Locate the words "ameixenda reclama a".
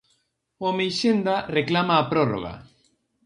0.71-2.07